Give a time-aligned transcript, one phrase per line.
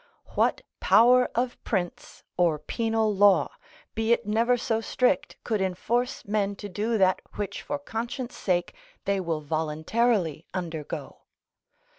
[0.33, 3.51] What power of prince, or penal law,
[3.93, 8.73] be it never so strict, could enforce men to do that which for conscience' sake
[9.05, 11.19] they will voluntarily undergo?